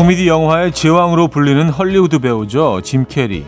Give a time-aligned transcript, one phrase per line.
[0.00, 2.80] 코미디 영화의 제왕으로 불리는 헐리우드 배우죠.
[2.80, 3.44] 짐 캐리.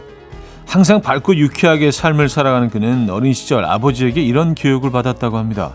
[0.67, 5.75] 항상 밝고 유쾌하게 삶을 살아가는 그는 어린 시절 아버지에게 이런 교육을 받았다고 합니다.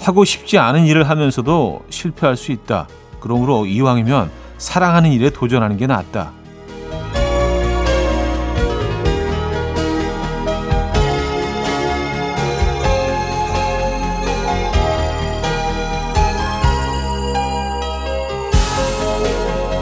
[0.00, 2.88] 하고 싶지 않은 일을 하면서도 실패할 수 있다.
[3.20, 6.32] 그러므로 이왕이면 사랑하는 일에 도전하는 게 낫다.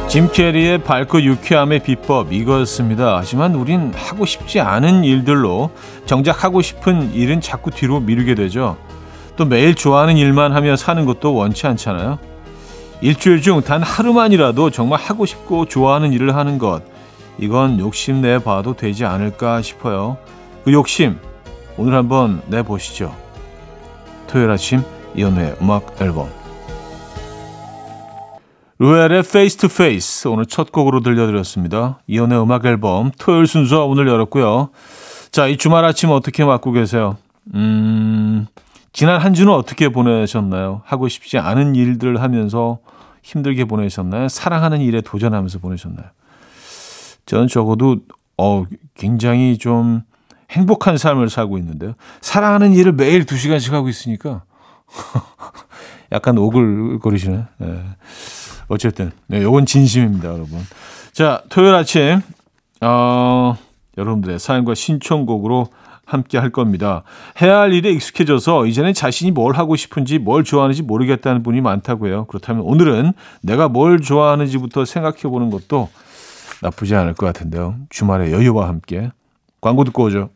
[0.08, 3.16] 짐 캐리의 밝고 유쾌함의 비법 이거였습니다.
[3.18, 5.70] 하지만 우린 하고 싶지 않은 일들로
[6.06, 8.76] 정작 하고 싶은 일은 자꾸 뒤로 미루게 되죠.
[9.36, 12.18] 또 매일 좋아하는 일만 하며 사는 것도 원치 않잖아요.
[13.02, 16.82] 일주일 중 단 하루만이라도 정말 하고 싶고 좋아하는 일을 하는 것
[17.38, 20.16] 이건 욕심 내 봐도 되지 않을까 싶어요.
[20.64, 21.18] 그 욕심
[21.76, 23.14] 오늘 한번 내 보시죠.
[24.28, 24.82] 토요일 아침
[25.14, 26.30] 이연우의 음악 앨범
[28.78, 32.00] 루엘의 Face to Face 오늘 첫 곡으로 들려드렸습니다.
[32.06, 34.68] 이연의 음악 앨범 토요일 순서 오늘 열었고요.
[35.30, 37.16] 자, 이 주말 아침 어떻게 맞고 계세요?
[37.54, 38.46] 음,
[38.92, 40.82] 지난 한 주는 어떻게 보내셨나요?
[40.84, 42.78] 하고 싶지 않은 일들을 하면서
[43.22, 44.28] 힘들게 보내셨나요?
[44.28, 46.06] 사랑하는 일에 도전하면서 보내셨나요?
[47.24, 47.96] 저는 적어도
[48.36, 50.02] 어, 굉장히 좀
[50.50, 51.94] 행복한 삶을 살고 있는데요.
[52.20, 54.44] 사랑하는 일을 매일 두 시간씩 하고 있으니까
[56.12, 57.44] 약간 오글거리시네.
[57.58, 57.82] 네.
[58.68, 60.58] 어쨌든 네, 요건 진심입니다, 여러분.
[61.12, 62.20] 자, 토요일 아침
[62.80, 63.56] 어,
[63.96, 65.68] 여러분들의 사연과 신청곡으로
[66.04, 67.02] 함께 할 겁니다.
[67.42, 72.26] 해야 할 일에 익숙해져서 이제는 자신이 뭘 하고 싶은지 뭘 좋아하는지 모르겠다는 분이 많다고 해요.
[72.28, 73.12] 그렇다면 오늘은
[73.42, 75.88] 내가 뭘 좋아하는지부터 생각해 보는 것도
[76.62, 77.76] 나쁘지 않을 것 같은데요.
[77.90, 79.10] 주말의 여유와 함께
[79.60, 80.30] 광고 듣고 오죠.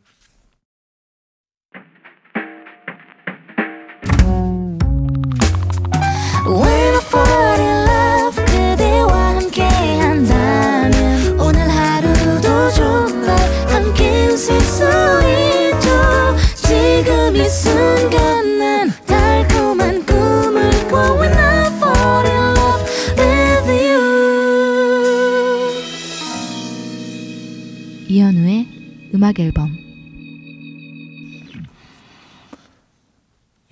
[29.30, 29.70] 음악 앨범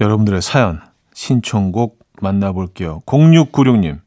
[0.01, 0.81] 여러분들의 사연,
[1.13, 3.01] 신청곡 만나볼게요.
[3.07, 3.99] 0696님.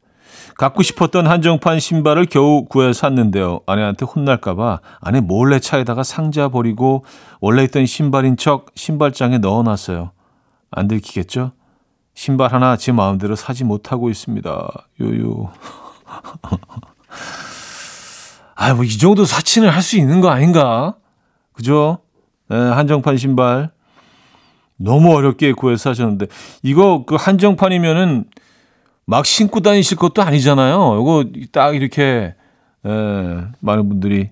[0.56, 3.60] 갖고 싶었던 한정판 신발을 겨우 구해 샀는데요.
[3.66, 7.04] 아내한테 혼날까봐 아내 몰래 차에다가 상자 버리고
[7.40, 10.12] 원래 있던 신발인 척 신발장에 넣어놨어요.
[10.70, 11.52] 안 들키겠죠?
[12.14, 14.70] 신발 하나 제 마음대로 사지 못하고 있습니다.
[15.02, 15.52] 요요.
[18.54, 20.94] 아, 뭐 이 정도 사치는 할 수 있는 거 아닌가?
[21.52, 21.98] 그죠?
[22.48, 23.70] 네, 한정판 신발.
[24.76, 26.26] 너무 어렵게 구해서 하셨는데,
[26.62, 28.24] 이거 그 한정판이면은
[29.06, 30.98] 막 신고 다니실 것도 아니잖아요.
[31.00, 32.34] 이거 딱 이렇게,
[32.86, 34.30] 예, 많은 분들이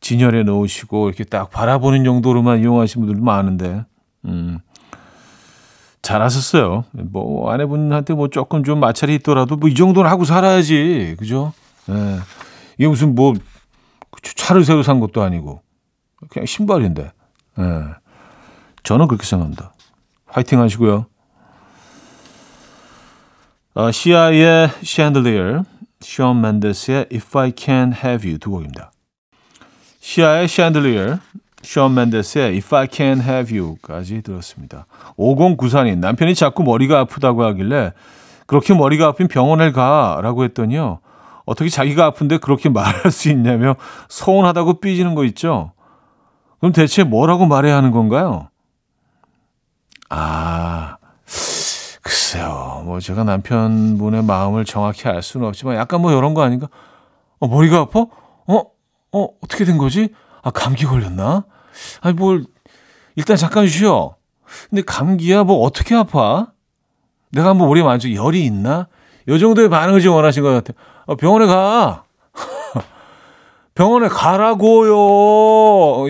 [0.00, 3.84] 진열해 놓으시고, 이렇게 딱 바라보는 정도로만 이용하시는 분들도 많은데,
[4.26, 4.58] 음.
[6.02, 6.84] 잘하셨어요.
[6.92, 11.16] 뭐, 아내분한테 뭐 조금 좀 마찰이 있더라도 뭐 이 정도는 하고 살아야지.
[11.18, 11.52] 그죠?
[11.90, 12.18] 예.
[12.78, 13.34] 이게 무슨 뭐,
[14.22, 15.62] 차를 새로 산 것도 아니고.
[16.28, 17.12] 그냥 신발인데.
[17.58, 17.64] 예.
[18.82, 19.72] 저는 그렇게 생각합니다.
[20.26, 21.06] 화이팅 하시고요.
[23.74, 25.62] 어, 시아의 Chandelier,
[26.00, 28.90] 션 맨데스의 If I Can Have You 두 곡입니다.
[30.00, 31.18] 시아의 Chandelier,
[31.62, 34.86] 션 맨데스의 If I Can Have You까지 들었습니다.
[35.16, 37.92] 5094님, 남편이 자꾸 머리가 아프다고 하길래
[38.46, 41.00] 그렇게 머리가 아프면 병원을 가라고 했더니요.
[41.44, 43.76] 어떻게 자기가 아픈데 그렇게 말할 수 있냐며
[44.08, 45.72] 서운하다고 삐지는 거 있죠.
[46.60, 48.48] 그럼 대체 뭐라고 말해야 하는 건가요?
[50.10, 50.98] 아,
[52.02, 52.82] 글쎄요.
[52.84, 56.68] 뭐 제가 남편분의 마음을 정확히 알 수는 없지만 약간 뭐 이런 거 아닌가?
[57.38, 58.00] 어, 머리가 아파?
[58.00, 58.62] 어?
[59.12, 60.10] 어, 어떻게 된 거지?
[60.42, 61.44] 아, 감기 걸렸나?
[62.02, 62.44] 아니, 뭘,
[63.16, 64.16] 일단 잠깐 쉬어.
[64.68, 66.48] 근데 감기야, 뭐 어떻게 아파?
[67.30, 68.88] 내가 한번 머리 만져 열이 있나?
[69.28, 70.76] 요 정도의 반응을 좀 원하신 것 같아요.
[71.06, 72.04] 어, 병원에 가.
[73.80, 76.06] 병원에 가라고요.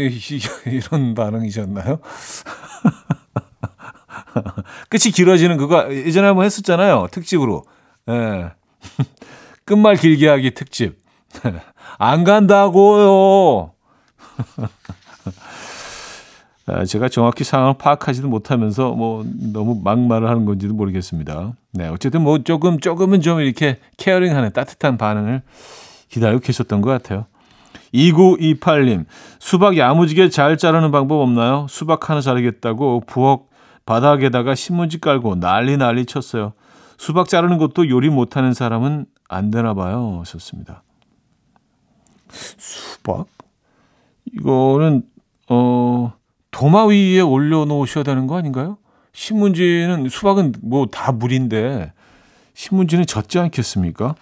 [0.67, 2.00] 이런 반응이셨나요?
[4.90, 7.06] 끝이 길어지는 그거 예전에 한번 했었잖아요.
[7.12, 7.62] 특집으로.
[8.08, 8.50] 예.
[9.64, 11.00] 끝말 길게 하기 특집.
[11.99, 13.70] 안 간다고요.
[16.66, 21.52] 아, 제가 정확히 상황을 파악하지도 못하면서 뭐 너무 막말을 하는 건지도 모르겠습니다.
[21.75, 25.43] 네, 어쨌든 뭐 조금 조금은 좀 이렇게 케어링하는 따뜻한 반응을
[26.08, 27.26] 기다리고 계셨던 것 같아요.
[27.94, 29.04] 2928님,
[29.38, 31.66] 수박 야무지게 잘 자르는 방법 없나요?
[31.69, 33.48] 수박 하나 자르겠다고 부엌
[33.87, 36.52] 바닥에다가 신문지 깔고 난리 난리 쳤어요.
[36.98, 40.19] 수박 자르는 것도 요리 못하는 사람은 안 되나 봐요.
[40.20, 40.82] 하셨습니다.
[42.31, 43.26] 수박?
[44.32, 45.02] 이거는
[45.48, 46.12] 어
[46.52, 48.78] 도마 위에 올려놓으셔야 되는 거 아닌가요?
[49.12, 51.92] 신문지는 수박은 뭐 다 물인데
[52.54, 54.14] 신문지는 젖지 않겠습니까?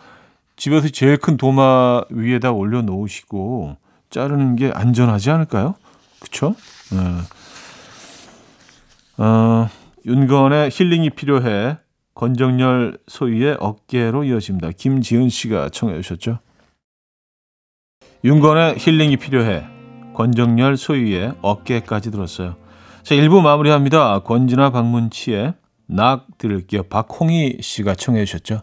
[0.58, 3.76] 집에서 제일 큰 도마 위에다 올려놓으시고
[4.10, 5.76] 자르는 게 안전하지 않을까요?
[6.20, 6.54] 그쵸?
[6.90, 6.98] 네.
[9.24, 9.68] 어,
[10.04, 11.78] 윤건의 힐링이 필요해.
[12.14, 14.72] 권정열 소유의 어깨로 이어집니다.
[14.72, 16.40] 김지은 씨가 청해 주셨죠.
[18.24, 19.64] 윤건의 힐링이 필요해.
[20.14, 22.56] 권정열 소유의 어깨까지 들었어요.
[23.04, 24.18] 자, 1부 마무리합니다.
[24.24, 25.54] 권진아 박문치의
[25.86, 26.82] 낙 들을게요.
[26.84, 28.62] 박홍희 씨가 청해 주셨죠.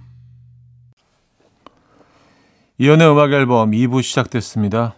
[2.81, 4.95] 이연의 음악 앨범 2부 시작됐습니다.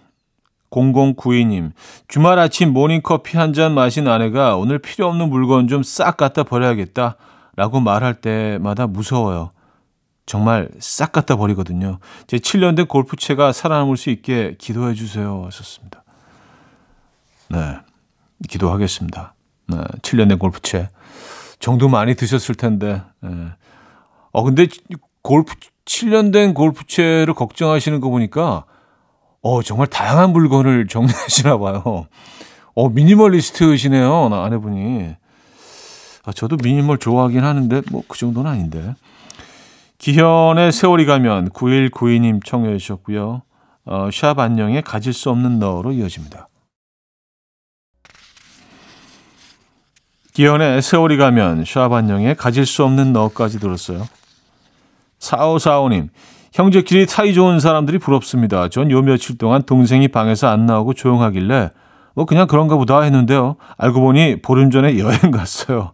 [0.72, 1.74] 0092님,
[2.08, 7.18] 주말 아침 모닝커피 한 잔 마신 아내가 오늘 필요 없는 물건 좀 싹 갖다 버려야겠다
[7.58, 9.52] 라고 말할 때마다 무서워요.
[10.26, 12.00] 정말 싹 갖다 버리거든요.
[12.26, 15.44] 제 7년 된 골프채가 살아남을 수 있게 기도해 주세요.
[15.48, 16.06] 하셨습니다.
[17.50, 17.80] 네,
[18.48, 19.36] 기도하겠습니다.
[19.68, 20.88] 네, 7년 된 골프채.
[21.60, 23.02] 정도 많이 드셨을 텐데.
[23.20, 23.30] 네.
[24.32, 24.68] 어, 근데
[25.22, 25.54] 골프
[25.86, 28.66] 7년 된 골프채를 걱정하시는 거 보니까
[29.42, 32.08] 어 정말 다양한 물건을 정리하시나 봐요.
[32.76, 35.16] 어 미니멀리스트시네요, 나 아내분이.
[36.26, 38.96] 아, 저도 미니멀 좋아하긴 하는데 뭐 그 정도는 아닌데.
[39.98, 43.42] 기현의 세월이 가면 9192님 청해 주셨고요.
[43.86, 46.48] 어, 샵 안녕의 가질 수 없는 너로 이어집니다.
[50.34, 54.08] 기현의 세월이 가면 샵 안녕의 가질 수 없는 너까지 들었어요.
[55.24, 56.10] 4545님,
[56.54, 58.68] 형제끼리 사이 좋은 사람들이 부럽습니다.
[58.70, 61.72] 전 요 며칠 동안 동생이 방에서 안 나오고 조용하길래
[62.16, 63.56] 뭐 그냥 그런가 보다 했는데요.
[63.78, 65.94] 알고 보니 보름 전에 여행 갔어요.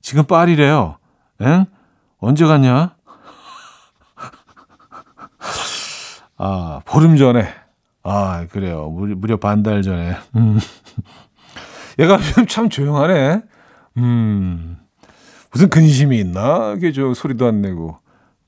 [0.00, 0.98] 지금 파리래요.
[1.40, 1.66] 엥?
[2.18, 2.94] 언제 갔냐?
[6.38, 7.48] 아, 보름 전에.
[8.04, 8.88] 아, 그래요.
[8.90, 10.14] 무려, 무려 반달 전에.
[10.36, 10.60] 음.
[11.98, 12.18] 얘가
[12.48, 13.40] 참 조용하네.
[13.96, 14.76] 음.
[15.50, 16.74] 무슨 근심이 있나?
[16.76, 17.98] 이게 저 소리도 안 내고.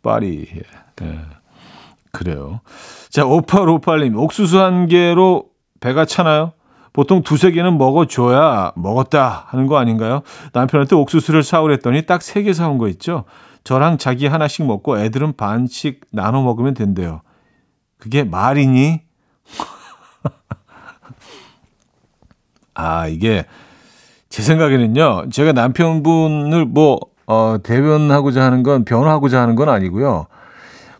[0.02, 0.46] 파리.
[1.02, 1.20] 예.
[2.12, 2.60] 그래요.
[3.10, 4.18] 자, 5858님.
[4.18, 5.46] 옥수수 한 개로
[5.80, 6.52] 배가 차나요?
[6.92, 10.22] 보통 두세 개는 먹어줘야 먹었다 하는 거 아닌가요?
[10.52, 13.24] 남편한테 옥수수를 사오랬더니 딱 세 개 사온 거 있죠?
[13.62, 17.20] 저랑 자기 하나씩 먹고 애들은 반씩 나눠 먹으면 된대요.
[17.98, 19.02] 그게 말이니?
[22.74, 23.44] 아, 이게
[24.28, 25.28] 제 생각에는요.
[25.30, 30.26] 제가 남편분을 뭐 어, 대변하고자 하는 건 변화하고자 하는 건 아니고요.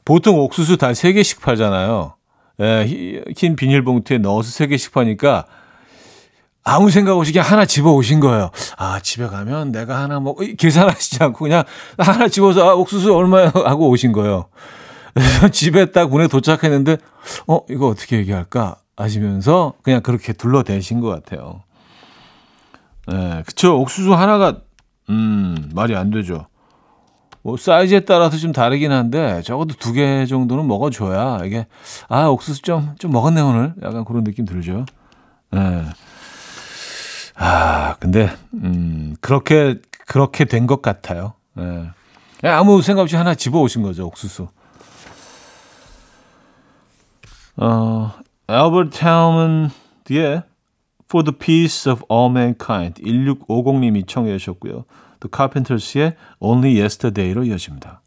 [0.05, 2.15] 보통 옥수수 다세 개씩 팔잖아요.
[2.61, 5.47] 예, 흰 비닐봉투에 넣어서 세 개씩 파니까
[6.65, 8.51] 아무 생각 없이 그냥 하나 집어 오신 거예요.
[8.77, 11.65] 아, 집에 가면 내가 하나 먹, 계산하시지 않고 그냥
[11.97, 14.49] 하나 집어서 아, 옥수수 얼마야 하고 오신 거예요.
[15.51, 16.99] 집에 딱 문에 도착했는데,
[17.47, 18.77] 어, 이거 어떻게 얘기할까?
[18.97, 21.63] 하시면서 그냥 그렇게 둘러대신 것 같아요.
[23.13, 23.81] 예, 그쵸.
[23.81, 24.59] 옥수수 하나가,
[25.11, 26.47] 음, 말이 안 되죠.
[27.43, 31.67] 뭐, 사이즈에 따라서 좀 다르긴 한데, 적어도 두 개 정도는 먹어줘야, 이게,
[32.09, 33.75] 아, 옥수수 좀, 좀 먹었네, 오늘.
[33.83, 34.85] 약간 그런 느낌 들죠.
[35.55, 35.85] 예.
[37.37, 41.35] 아, 근데, 음, 그렇게, 그렇게 된 것 같아요.
[41.59, 42.49] 예.
[42.49, 44.49] 아무 생각 없이 하나 집어 오신 거죠, 옥수수.
[47.57, 48.13] 어,
[48.47, 50.43] 알버트 타운드의
[51.09, 54.85] For the Peace of All Mankind 1650님이 청해 주셨고요.
[55.21, 58.03] The Carpenters의 Only Yesterday로 이어집니다.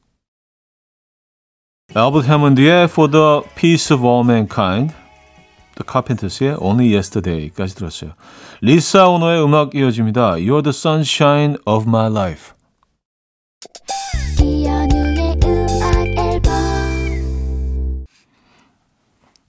[1.96, 4.94] 알버트 해먼드의 For the Peace of All Mankind
[5.76, 8.12] The Carpenters의 Only Yesterday까지 들었어요.
[8.62, 10.36] 리사 오노의 음악 이어집니다.
[10.36, 12.54] You're the sunshine of my life.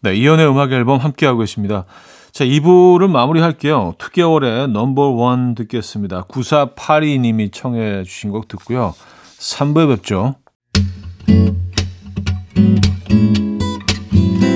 [0.00, 1.84] 네, 이연의 음악 앨범 함께하고 계십니다.
[2.32, 3.92] 자, 2부를 마무리할게요.
[3.98, 6.22] 2개월의 넘버원 듣겠습니다.
[6.22, 8.94] 9482님이 청해 주신 곡 듣고요.
[9.38, 10.36] 3부에 뵙죠.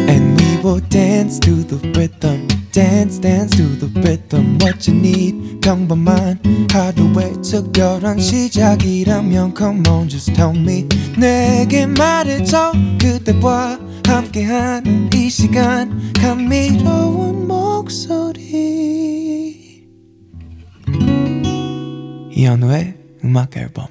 [0.08, 2.55] And we will dance to the rhythm.
[2.76, 5.60] Dance dance to the rhythm what you need.
[5.62, 6.38] 평범한
[6.70, 10.86] 하루의 특별한 시작이라면 come on just tell me.
[11.18, 16.12] 내게 말해줘 그대와 함께한 이 시간.
[16.20, 18.44] 감미로운 목소리.
[22.30, 23.86] 이현우의 음악 앨범.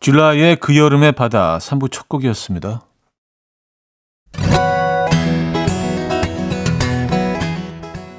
[0.00, 2.86] 줄라이의 그 여름의 바다 3부 첫 곡이었습니다.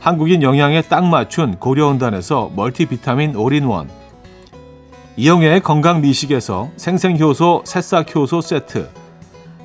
[0.00, 3.90] 한국인 영양에 딱 맞춘 고려은단에서 멀티비타민 올인원.
[5.16, 8.88] 이영애의 건강 미식에서 생생효소 새싹효소 세트.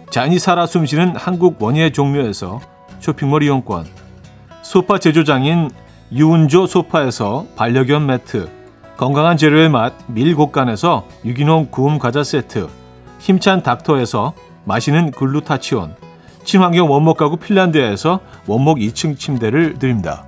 [0.10, 2.60] 잔이 살아 숨쉬는 한국 원예 종묘에서
[3.00, 3.86] 쇼핑몰 이용권.
[4.64, 5.70] 소파 제조장인
[6.12, 8.50] 유운조 소파에서 반려견 매트.
[8.98, 12.68] 건강한 재료의 맛 밀곡간에서 유기농 구움 과자 세트.
[13.20, 14.34] 힘찬 닥터에서
[14.66, 15.96] 마시는 글루타치온
[16.44, 20.26] 친환경 원목 가구 핀란드에서 원목 2층 침대를 드립니다.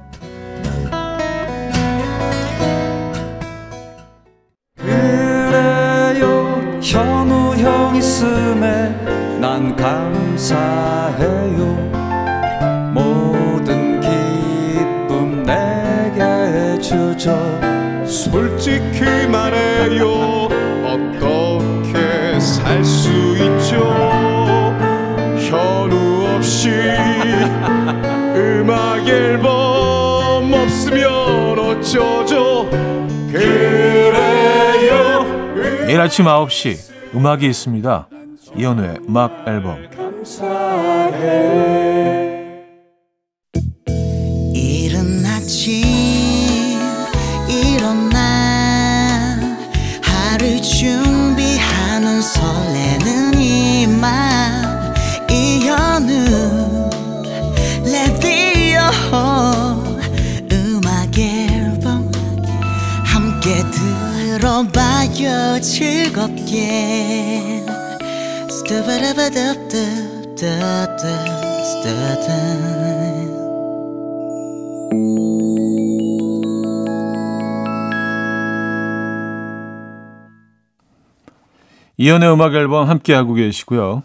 [4.78, 8.90] 그래요 현우 형 있음에
[9.40, 11.95] 난 감사해요
[31.98, 32.70] 어쩌죠
[33.32, 35.24] 그래요.
[35.86, 38.08] 매일 아침 9시 음악이 있습니다.
[38.58, 39.78] 이현우의 음악 앨범.
[39.84, 40.24] 이른
[64.56, 67.62] 들어봐요 즐겁게
[68.50, 70.96] 스타바라바답답답답
[81.98, 84.04] 이현우의 음악 앨범 함께하고 계시고요.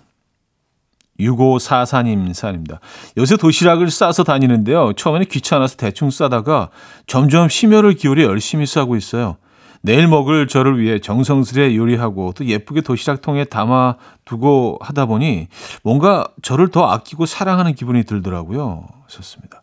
[1.21, 2.81] 6544님 사연입니다.
[3.17, 4.95] 요새 도시락을 싸서 다니는데요.
[4.95, 6.71] 처음에는 귀찮아서 대충 싸다가
[7.07, 9.37] 점점 심혈을 기울여 열심히 싸고 있어요.
[9.83, 15.49] 내일 먹을 저를 위해 정성스레 요리하고 또 예쁘게 도시락통에 담아 두고 하다 보니
[15.83, 18.87] 뭔가 저를 더 아끼고 사랑하는 기분이 들더라고요.
[19.07, 19.63] 좋습니다.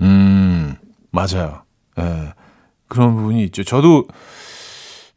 [0.00, 0.76] 음,
[1.10, 1.62] 맞아요.
[1.98, 2.32] 예.
[2.88, 3.62] 그런 부분이 있죠.
[3.64, 4.06] 저도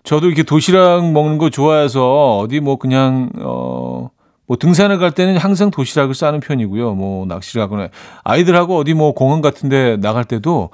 [0.03, 4.09] 저도 이렇게 도시락 먹는 거 좋아해서 어디 뭐 그냥 어
[4.51, 6.93] 뭐 등산을 갈 때는 항상 도시락을 싸는 편이고요.
[6.95, 7.87] 뭐 낚시를 가거나
[8.25, 10.71] 아이들하고 어디 뭐 공원 같은데 나갈 때도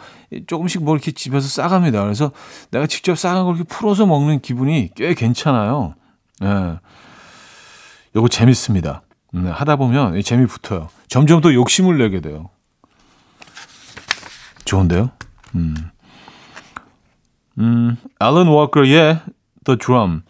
[0.47, 2.01] 조금씩 뭐 이렇게 집에서 싸갑니다.
[2.01, 2.31] 그래서
[2.71, 5.93] 내가 직접 싸는 걸 이렇게 풀어서 먹는 기분이 꽤 괜찮아요.
[6.41, 6.79] 예.
[8.15, 9.03] 요거 재밌습니다.
[9.35, 10.89] 음, 하다 보면 이 재미 붙어요.
[11.07, 12.49] 점점 더 욕심을 내게 돼요.
[14.65, 15.11] 좋은데요?
[15.53, 15.75] 음.
[17.59, 19.19] 음, 앨런 워커의
[19.65, 20.23] The Drum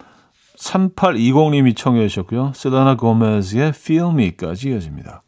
[0.57, 2.51] 3820님이 청해 주셨고요.
[2.55, 5.21] 셀라나 고메즈의 Feel Me까지 이어집니다.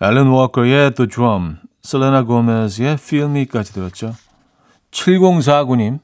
[0.00, 4.14] 앨런 워커의 The Drum, 셀레나 고메즈의 Feel Me까지 들었죠.
[4.90, 6.00] 7049님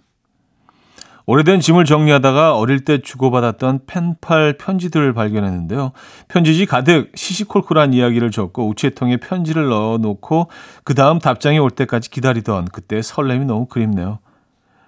[1.26, 5.92] 오래된 짐을 정리하다가 어릴 때 주고받았던 펜팔 편지들을 발견했는데요.
[6.28, 10.50] 편지지 가득 시시콜콜한 이야기를 적고 우체통에 편지를 넣어놓고
[10.84, 14.18] 그 다음 답장이 올 때까지 기다리던 그때 설렘이 너무 그립네요.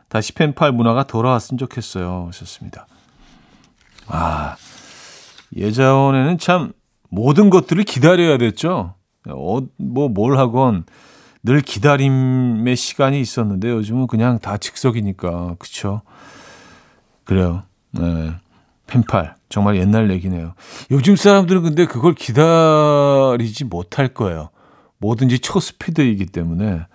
[0.08, 2.26] 다시 펜팔 문화가 돌아왔으면 좋겠어요.
[2.28, 2.86] 하셨습니다.
[4.06, 4.56] 아,
[5.54, 6.72] 예전에는 참
[7.08, 8.94] 모든 것들을 기다려야 됐죠.
[9.28, 10.84] 어, 뭐, 뭘 하건
[11.42, 15.56] 늘 기다림의 시간이 있었는데 요즘은 그냥 다 즉석이니까.
[15.58, 16.02] 그쵸.
[17.24, 17.62] 그래요.
[17.92, 18.34] 네.
[18.86, 19.36] 펜팔.
[19.48, 20.54] 정말 옛날 얘기네요.
[20.90, 24.50] 요즘 사람들은 근데 그걸 기다리지 못할 거예요.
[24.98, 26.86] 뭐든지 초스피드이기 때문에.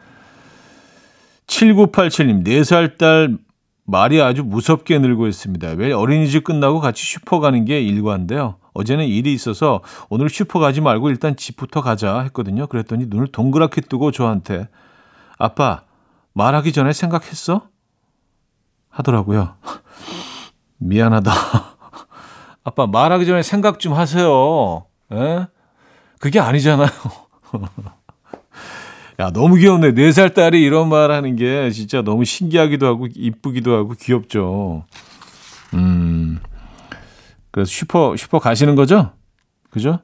[1.51, 3.37] 7987님, 4살 딸
[3.83, 5.75] 말이 아주 무섭게 늘고 있습니다.
[5.75, 8.55] 매일 어린이집 끝나고 같이 슈퍼 가는 게 일과인데요.
[8.73, 12.67] 어제는 일이 있어서 오늘 슈퍼 가지 말고 일단 집부터 가자 했거든요.
[12.67, 14.69] 그랬더니 눈을 동그랗게 뜨고 저한테
[15.37, 15.83] 아빠
[16.33, 17.67] 말하기 전에 생각했어?
[18.89, 19.55] 하더라고요.
[20.79, 21.31] 미안하다.
[22.63, 24.85] 아빠 말하기 전에 생각 좀 하세요.
[25.11, 25.47] 에?
[26.19, 26.87] 그게 아니잖아요.
[29.21, 29.91] 야, 너무 귀엽네.
[29.91, 34.85] 네살 딸이 이런 말 하는 게 진짜 너무 신기하기도 하고 이쁘기도 하고 귀엽죠.
[35.75, 36.39] 음.
[37.51, 39.11] 그래서 슈퍼 슈퍼 가시는 거죠?
[39.69, 39.99] 그죠?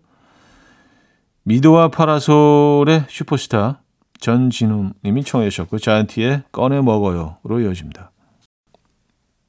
[1.43, 3.81] 미도와 파라솔의 슈퍼스타
[4.19, 8.11] 전진웅 님이 청해 주셨고 자이언티의 꺼내 먹어요로 이어집니다.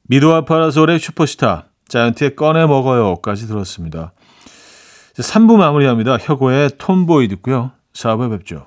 [0.04, 4.12] 미도와 파라솔의 슈퍼스타 자이언티의 꺼내 먹어요까지 들었습니다.
[5.14, 6.16] 3부 마무리합니다.
[6.16, 7.72] 혁오의 톰보이 듣고요.
[7.92, 8.66] 4부에 뵙죠.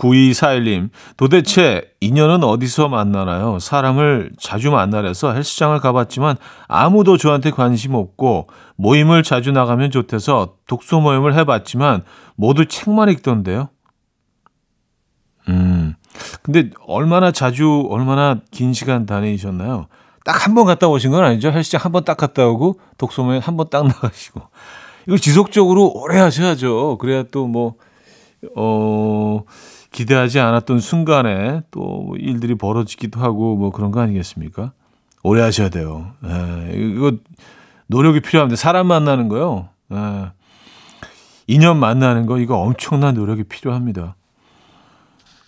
[0.00, 0.88] 9241님,
[1.18, 3.58] 도대체 인연은 어디서 만나나요?
[3.58, 6.36] 사람을 자주 만나래서 헬스장을 가봤지만
[6.68, 12.04] 아무도 저한테 관심 없고 모임을 자주 나가면 좋대서 독서 모임을 해봤지만
[12.34, 13.68] 모두 책만 읽던데요.
[15.48, 15.94] 음,
[16.42, 19.86] 근데 얼마나 자주, 얼마나 긴 시간 다니셨나요?
[20.24, 21.50] 딱 한 번 갔다 오신 건 아니죠?
[21.50, 24.40] 헬스장 한 번 딱 갔다 오고 독서 모임 한 번 딱 나가시고.
[25.06, 26.98] 이걸 지속적으로 오래 하셔야죠.
[26.98, 27.74] 그래야 또 뭐,
[28.56, 29.42] 어,
[29.90, 34.72] 기대하지 않았던 순간에 또 일들이 벌어지기도 하고 뭐 그런 거 아니겠습니까?
[35.22, 36.12] 오래 하셔야 돼요.
[36.24, 37.12] 예, 이거
[37.88, 38.56] 노력이 필요합니다.
[38.56, 39.68] 사람 만나는 거요.
[39.92, 40.30] 예,
[41.46, 44.14] 인연 만나는 거 이거 엄청난 노력이 필요합니다.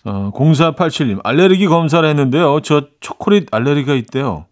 [0.05, 2.59] 어, 0487님, 알레르기 검사를 했는데요.
[2.61, 4.45] 저 초콜릿 알레르기가 있대요.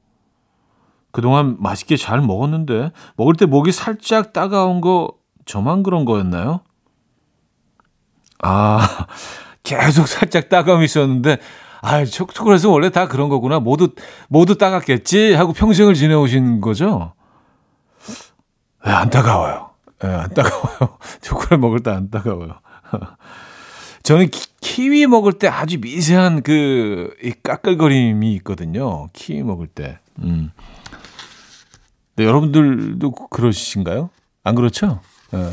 [1.12, 5.12] 그동안 맛있게 잘 먹었는데, 먹을 때 목이 살짝 따가운 거,
[5.46, 6.62] 저만 그런 거였나요?
[8.42, 9.08] 아,
[9.64, 11.38] 계속 살짝 따가움이 있었는데,
[11.82, 13.60] 아, 초콜릿은 원래 다 그런 거구나.
[13.60, 13.90] 모두,
[14.28, 15.34] 모두 따갑겠지?
[15.34, 17.14] 하고 평생을 지내오신 거죠?
[18.86, 19.72] 네, 안 따가워요.
[20.02, 20.98] 네, 안 따가워요.
[21.22, 22.60] 초콜릿 먹을 때 안 따가워요.
[24.04, 24.30] 저는
[24.62, 29.10] 키, 위 먹을 때 아주 미세한 그, 이 까끌거림이 있거든요.
[29.14, 30.00] 키위 먹을 때.
[30.20, 30.52] 음.
[32.16, 34.10] 네, 여러분들도 그러신가요?
[34.44, 35.00] 안 그렇죠?
[35.32, 35.52] 네.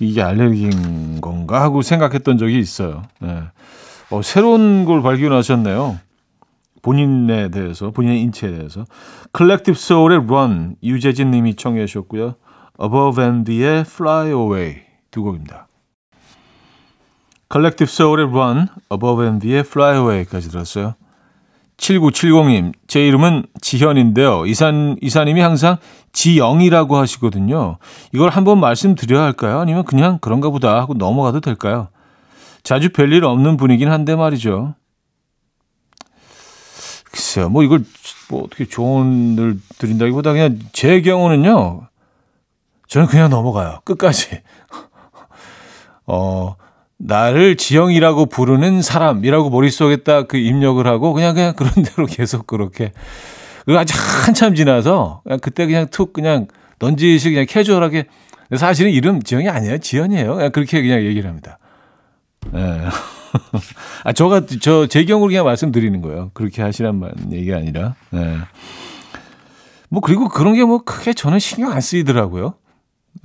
[0.00, 3.02] 이게 알레르기인 건가 하고 생각했던 적이 있어요.
[3.20, 3.42] 네.
[4.10, 5.98] 어, 새로운 걸 발견하셨네요.
[6.82, 8.84] 본인에 대해서, 본인의 인체에 대해서.
[9.36, 12.36] Collective Soul의 Run, 유재진 님이 청해 주셨고요.
[12.80, 14.76] Above and Beyond의 Fly Away
[15.10, 15.66] 두 곡입니다.
[17.50, 20.94] Collective Soul의 Run, Above and Beyond의 Fly Away까지 들었어요.
[21.78, 24.46] 7970님, 제 이름은 지현인데요.
[24.46, 25.78] 이산, 이사님이 항상
[26.12, 27.78] 지영이라고 하시거든요.
[28.12, 29.60] 이걸 한번 말씀드려야 할까요?
[29.60, 31.88] 아니면 그냥 그런가 보다 하고 넘어가도 될까요?
[32.64, 34.74] 자주 별일 없는 분이긴 한데 말이죠.
[37.04, 37.84] 글쎄요, 뭐 이걸
[38.28, 41.88] 뭐 어떻게 조언을 드린다기보다 그냥 제 경우는요.
[42.88, 43.80] 저는 그냥 넘어가요.
[43.84, 44.42] 끝까지.
[46.06, 46.56] 어,
[46.98, 52.92] 나를 지영이라고 부르는 사람이라고 머릿속에 딱 그 입력을 하고 그냥 그냥 그런 대로 계속 그렇게
[53.66, 58.06] 그 아주 한참 지나서 그냥 그때 그냥 툭 그냥 던지시 그냥 캐주얼하게
[58.56, 61.58] 사실은 이름 지영이 아니에요 지연이에요 그냥 그렇게 그냥 얘기를 합니다.
[62.54, 62.58] 예.
[62.58, 62.84] 네.
[64.04, 66.30] 아 저가 저 제 경우로 그냥 말씀드리는 거예요.
[66.34, 67.94] 그렇게 하시란 말 얘기가 아니라.
[68.10, 68.38] 네.
[69.90, 72.54] 뭐 그리고 그런 게 뭐 크게 저는 신경 안 쓰이더라고요.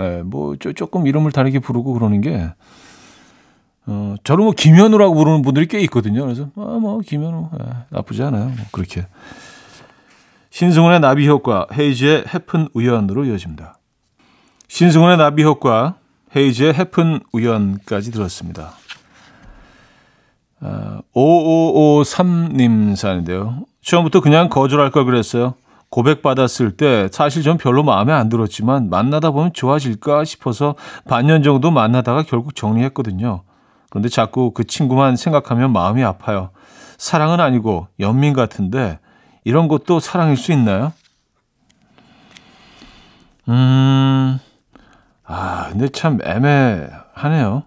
[0.01, 2.51] 예, 네, 뭐 조금 이름을 다르게 부르고 그러는 게
[3.85, 6.23] 어, 저를 뭐 김현우라고 부르는 분들이 꽤 있거든요.
[6.23, 8.45] 그래서 아, 뭐 김현우 예, 나쁘지 않아요.
[8.45, 9.05] 뭐 그렇게
[10.51, 13.79] 신승훈의 나비 효과, 헤이즈의 해픈 우연으로 이어집니다.
[14.67, 15.95] 신승훈의 나비 효과,
[16.35, 18.73] 헤이즈의 해픈 우연까지 들었습니다.
[20.61, 23.65] 아, 5553님 사인데요.
[23.81, 25.55] 처음부터 그냥 거절할 걸 그랬어요.
[25.89, 30.75] 고백받았을 때 사실 전 별로 마음에 안 들었지만 만나다 보면 좋아질까 싶어서
[31.07, 33.43] 반년 정도 만나다가 결국 정리했거든요.
[33.93, 36.49] 그런데 자꾸 그 친구만 생각하면 마음이 아파요.
[36.97, 38.97] 사랑은 아니고 연민 같은데
[39.43, 40.93] 이런 것도 사랑일 수 있나요?
[43.49, 44.39] 음,
[45.23, 47.65] 아, 근데 참 애매하네요.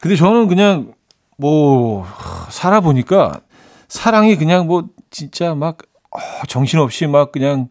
[0.00, 0.92] 근데 저는 그냥
[1.38, 2.06] 뭐
[2.50, 3.40] 살아보니까
[3.88, 5.78] 사랑이 그냥 뭐 진짜 막
[6.10, 7.68] 어, 정신없이 막 그냥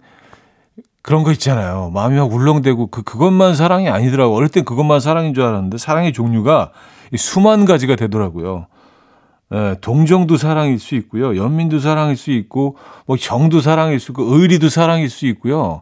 [1.03, 1.91] 그런 거 있잖아요.
[1.93, 4.35] 마음이 막 울렁대고 그 그것만 사랑이 아니더라고.
[4.35, 6.71] 어릴 땐 그것만 사랑인 줄 알았는데 사랑의 종류가
[7.17, 8.67] 수만 가지가 되더라고요.
[9.53, 11.35] 예, 동정도 사랑일 수 있고요.
[11.35, 15.81] 연민도 사랑일 수 있고 뭐 정도 사랑일 수 있고 의리도 사랑일 수 있고요.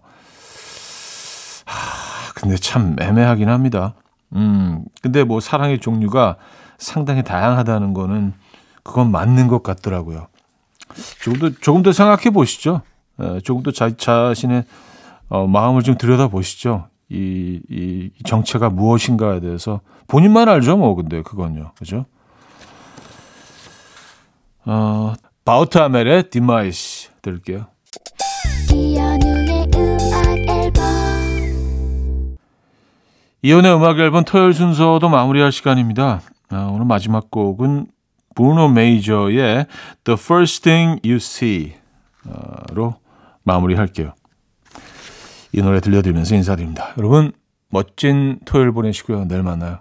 [1.65, 3.93] 하, 근데 참 애매하긴 합니다.
[4.33, 6.37] 음, 근데 뭐 사랑의 종류가
[6.77, 8.33] 상당히 다양하다는 거는
[8.83, 10.27] 그건 맞는 것 같더라고요.
[11.21, 12.81] 조금 더, 조금 더 생각해 보시죠.
[13.19, 14.63] 에, 조금 더 자, 자신의
[15.29, 16.87] 어, 마음을 좀 들여다 보시죠.
[17.09, 21.71] 이, 이, 이 정체가 무엇인가에 대해서 본인만 알죠, 뭐, 근데 그건요.
[21.77, 22.05] 그죠?
[24.65, 25.13] 어,
[25.45, 27.67] 바우터 하멜의 Demise 들을게요.
[33.41, 36.21] 이현우의 음악 앨범 토요일 순서도 마무리할 시간입니다.
[36.49, 37.87] 아, 오늘 마지막 곡은
[38.35, 39.67] 브루노 메이저의
[40.03, 42.95] The First Thing You See로
[43.43, 44.13] 마무리할게요.
[45.51, 46.93] 이 노래 들려드리면서 인사드립니다.
[46.97, 47.31] 여러분
[47.69, 49.25] 멋진 토요일 보내시고요.
[49.25, 49.75] 내일 만나요.